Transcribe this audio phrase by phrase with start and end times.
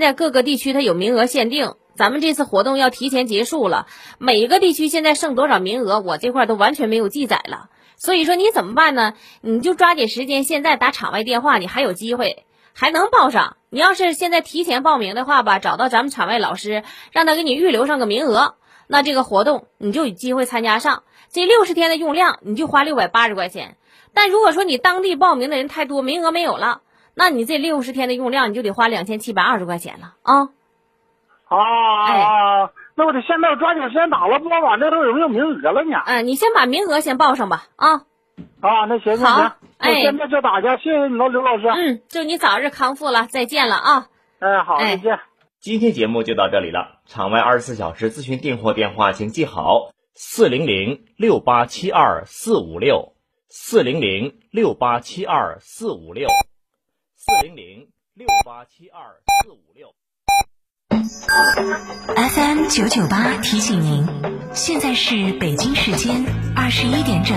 [0.00, 7.68] 现在各个地区它有名额限定，咱们这次活动要提前结束了，每一个地区现在剩多少名额，我这块都完全没有记载了。
[7.98, 9.12] 所以说你怎么办呢？
[9.42, 13.58] 你就抓紧时间，现在打场外电话，你还有机会，还能报上。
[13.68, 16.82] 你要是现在提前报名的话吧，找到咱们场外老师，
[17.12, 18.54] 让他给你预留上个名额，
[18.86, 21.02] 那这个活动你就有机会参加上。
[21.30, 23.76] 这六十天的用量，你就花六百八十块钱。
[24.14, 26.80] 但如果说你当地报名的人太多，名额没有了，
[27.20, 30.48] 那你这六十天的用量你就得花两千七百二十块钱了啊。
[31.48, 36.00] 啊，那我得现在抓紧时间打了，不知道网这都有没有名额了呢？
[36.06, 38.06] 嗯，你先把名额先报上吧啊。
[38.62, 41.66] 啊，那行行行，我现在就打去，谢谢你了，刘老师。
[41.68, 44.06] 嗯，祝你早日康复了，再见了啊。
[44.38, 45.18] 哎，好，再见。
[45.60, 53.12] 今天节目就到这里了，场外二十四小时咨询订货电话请记好：四零零六八七二四五六，
[53.50, 56.28] 四零零六八七二四五六，
[57.22, 59.94] 四零零六八七二四五六。
[62.16, 64.06] FM 九九八提醒您，
[64.54, 66.24] 现在是北京时间
[66.56, 67.36] 二十一点整。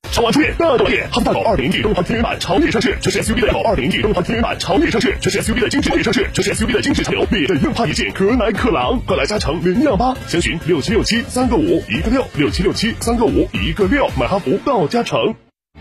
[0.11, 15.33] 超玩初夜，大导演，哈弗大狗二零 D 东方天版超越盛世，这是 SUV 的狗二零 D 东方天版超越盛世，这是 SUV 的精致越盛世，这是 SUV 的精致潮流，你的硬派一件，可奶可狼，快来加成零幺八，详询六七六七三个五一个六六七六七三个五一个六，买哈弗到加成。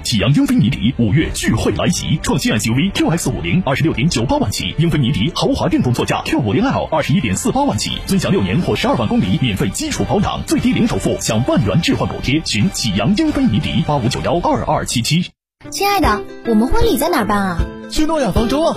[0.03, 12.41] 启阳英菲尼迪五月聚会来袭，创新 SUV QX 五零二十六点九八万起，英菲尼迪豪华电动座驾 Q 五零 L 二十一点四八万起，尊享六年或十二万公里免费基础保养，最低零首付享万元置换补贴。
[12.45, 15.31] 寻启阳英菲尼迪八五九幺二二七七。
[15.71, 17.59] 亲爱的，我们婚礼在哪儿办啊？
[17.91, 18.77] 去诺亚方舟啊！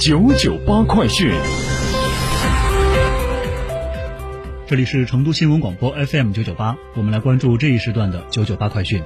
[0.00, 1.30] 九九八快讯，
[4.66, 9.02] 这里是成都新闻广播 FM 九九八，我们来关注这一时段的九九八快讯。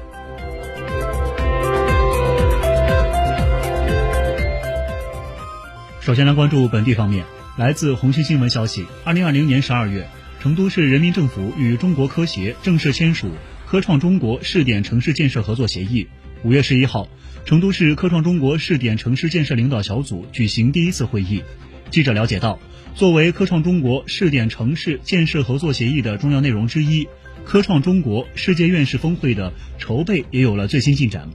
[6.01, 7.25] 首先来关注本地方面，
[7.59, 10.09] 来自红星新闻消息，二零二零年十二月，
[10.41, 13.33] 成都市人民政府与中国科协正式签署
[13.67, 16.07] 科创中国试点城市建设合作协议。
[16.45, 17.09] 五月十一号，
[17.47, 21.43] 成都市科创中国试点城市建设领导小组举行第一次会议。
[21.91, 22.61] 记者了解到，
[22.95, 27.09] 作为科创中国试点城市建设合作协议的重要内容之一，
[27.47, 31.31] 科创中国世界院士峰会的筹备也有了最新进展。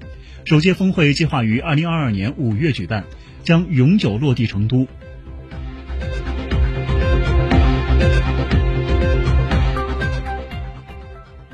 [0.46, 3.06] 首届峰会计划于二零二二年五月举办，
[3.44, 4.88] 将永久落地成都。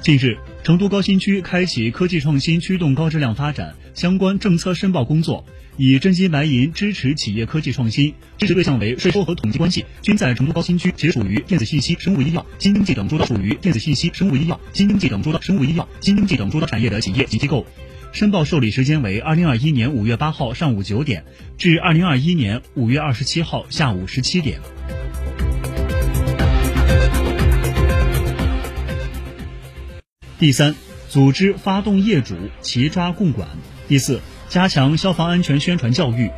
[0.01, 5.45] 近日，成都高新区开启科技创新驱动高质量发展相关政策申报工作，
[5.77, 17.63] 以真金白银支持企业科技创新，支持对象为税收和统计关系均在成都高新区且属于电子信息、生物医药、新经济等诸多属于电子信息、生物医药、新经济等诸多生物医药、新经济等诸多产业的企业及机构。
[18.11, 21.25] 申报受理时间为二零二一年五月八号上午九点
[21.59, 24.59] 至二零二一年五月二十七号下午十七点。
[30.37, 30.75] 第三，
[31.09, 33.47] 组织发动业主齐抓共管。
[33.87, 36.29] 第四，加强消防安全宣传教育。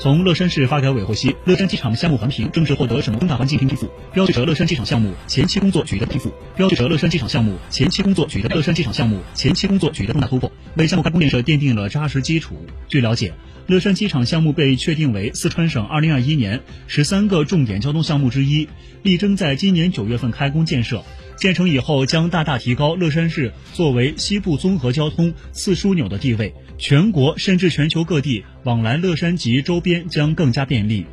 [0.00, 12.64] 从乐山市发改委获悉，乐山机场项目环评正式获得省重大环境评批复，标志着乐山机场项目前期工作取得批复，标志着乐山机场项目前期工作取得乐山机场项目前期工作取得重大突破，为项目开工建设奠定了扎实基础。
[12.86, 13.34] 据了解，
[13.66, 18.68] 乐山机场项目被确定为四川省2021年十三个重点交通项目之一，
[19.02, 21.02] 力争在今年九月份开工建设。
[21.38, 31.04] 建成以后，将大大提高乐山市作为西部综合交通次枢纽的地位，全国甚至全球各地往来乐山及周边将更加便利。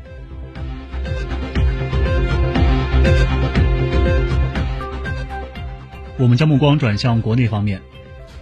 [6.18, 7.82] 我们将目光转向国内方面。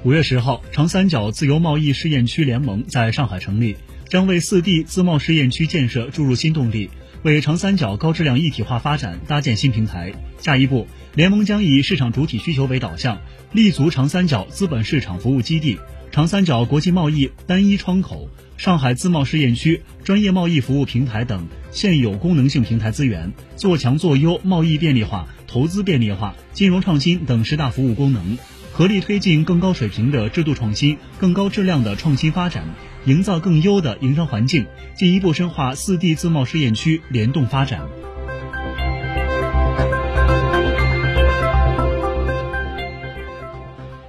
[0.04, 3.78] 五月十号，长三角自由贸易试验区联盟在上海成立，
[4.10, 6.90] 将为四地自贸试验区建设注入新动力，
[7.24, 10.14] 为长三角高质量一体化发展搭建新平台。
[10.40, 13.22] 下一步，联盟将以市场主体需求为导向，
[13.54, 15.80] 立足长三角资本市场服务基地、
[16.12, 25.28] 长三角国际贸易单一窗口、上海自贸试验区专业贸易服务平台等现有功能性平台资源，做强做优贸易便利化。
[25.48, 28.40] 投资便利化、金融创新等十大服务功能，
[28.72, 32.66] 合力推进更高水平的制度创新、更高质量的创新发展，
[33.06, 34.66] 营造更优的营商环境，
[34.96, 37.82] 进一步深化四地自贸试验区联动发展。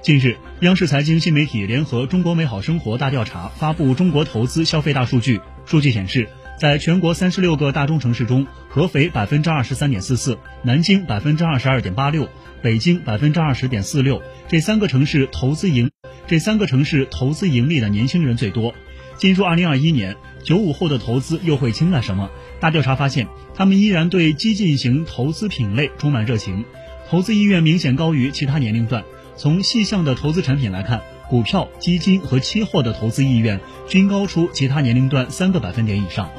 [0.01, 6.29] 近日，央视财经新媒体联合中国美好生活大调查发布中国投资消费大数据，数据显示。
[6.57, 12.29] 在全国三十六个大中城市中，合肥百分之二十三点四四，南京百分之二十二点八六，
[12.61, 15.91] 北京百分之二十点四六，这三个城市投资盈
[16.27, 18.73] 这三个城市投资盈利的年轻人最多。
[19.17, 22.29] 进入二零二一年，九五后的投资又会青睐什么？
[22.59, 26.65] 大调查发现，他们依然对激进型投资品类充满热情，
[27.09, 29.03] 投资意愿明显高于其他年龄段。
[29.35, 31.01] 从细项的投资产品来看。
[31.27, 33.59] 股票、基金和期货的投资意愿
[33.89, 36.29] 均高出其他年龄段三个百分点以上。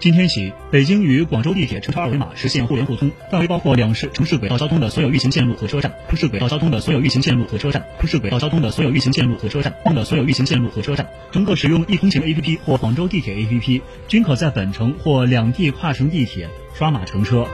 [0.00, 11.06] 今天起，北京与广州地铁乘车二维码实现互联互通，范围包括两市城市轨道交通的所有运行线路和车站，城市轨道交通的所有运行线路和车站，城市轨道交通的所有运行线路和车站的所有运行线路和车站。
[11.32, 17.46] 乘客使用易通行 APP 或广州地铁 APP，均可在本城或两地跨城地铁刷码乘车。